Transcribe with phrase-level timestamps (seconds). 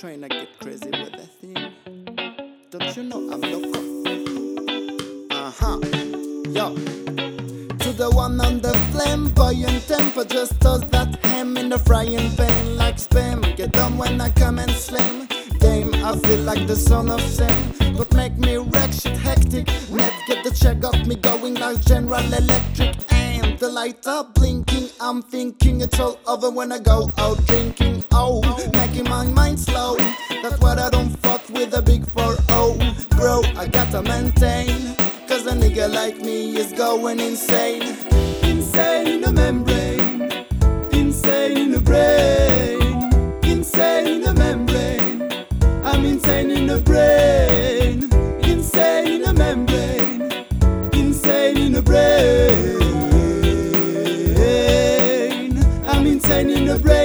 [0.00, 2.56] trying to get crazy with that thing.
[2.70, 3.80] Don't you know I'm loco?
[5.30, 5.78] Uh huh.
[6.48, 6.74] Yo.
[6.74, 12.78] To the one on the flamboyant temper, just toss that ham in the frying pan
[12.78, 13.54] like spam.
[13.58, 15.28] Get done when I come and slam.
[15.58, 17.72] Damn, I feel like the son of Sam.
[17.94, 19.66] Don't make me wreck shit hectic.
[19.90, 22.96] Net get the check got me going like General Electric.
[23.12, 24.88] And the light up blinking.
[24.98, 27.89] I'm thinking it's all over when I go out drinking.
[28.22, 28.42] Oh,
[28.74, 29.96] making my mind slow.
[30.42, 32.76] That's what I don't fuck with a big 4 0.
[33.16, 34.94] Bro, I gotta maintain.
[35.26, 37.96] Cause a nigga like me is going insane.
[38.42, 40.44] Insane in the membrane.
[40.92, 43.40] Insane in the brain.
[43.42, 45.46] Insane in the membrane.
[45.82, 48.10] I'm insane in the brain.
[48.44, 50.30] Insane in the membrane.
[50.92, 52.20] Insane in the brain.
[55.86, 56.99] I'm insane in the brain.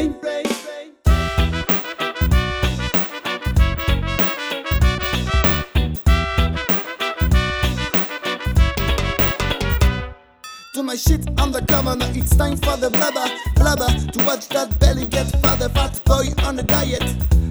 [10.96, 11.28] My shit.
[11.40, 13.92] Undercover, now it's time for the blubber, blubber.
[14.14, 17.04] To watch that belly get fatter, fat boy on a diet.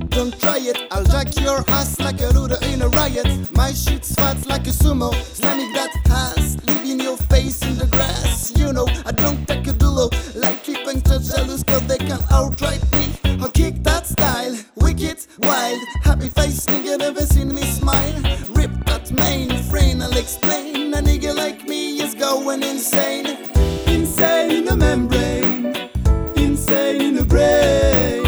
[0.09, 3.29] Don't try it, I'll jack your ass like a rooter in a riot.
[3.53, 8.57] My shit's fat like a sumo, slamming that ass Leaving your face in the grass.
[8.57, 12.83] You know, I don't take a dulo Like keeping to jealous cause they can outright
[12.93, 13.07] me.
[13.43, 18.23] I'll kick that style, wicked, wild Happy face, nigga never seen me smile.
[18.51, 20.95] Rip that main, mainframe, I'll explain.
[20.95, 21.74] A nigga like me
[22.35, 23.27] going insane
[23.87, 25.67] Insane in the membrane
[26.35, 28.25] Insane in the brain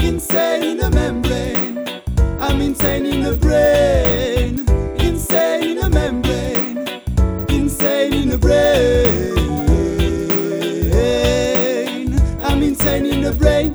[0.00, 1.86] Insane in the membrane.
[2.40, 4.66] I'm insane in the brain
[4.98, 6.88] Insane in the membrane
[7.48, 8.56] Insane in the brain.
[12.42, 13.74] I'm insane in the brain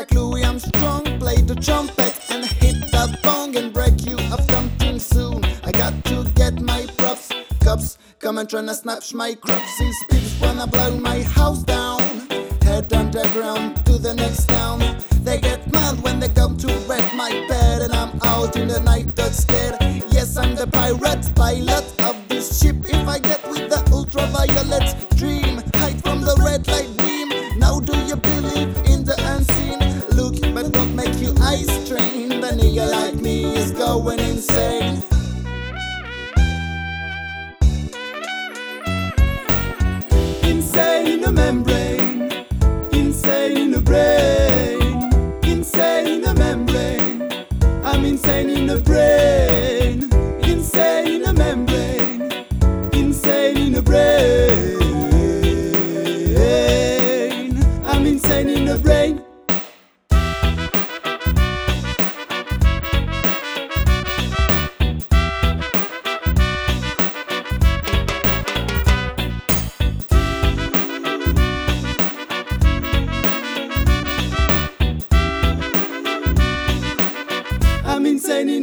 [0.00, 4.98] Like Louis Armstrong, play the trumpet and hit that bong and break you of something
[4.98, 5.44] soon.
[5.62, 7.28] I got to get my props,
[7.62, 9.78] cops come and tryna snatch my crops.
[9.78, 12.00] These peeps wanna blow my house down.
[12.62, 14.78] Head underground to the next town.
[15.22, 18.80] They get mad when they come to wreck my bed, and I'm out in the
[18.80, 19.76] night that's scared.
[20.10, 21.26] Yes, I'm the pirate
[34.02, 35.19] going insane.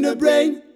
[0.07, 0.66] The brain.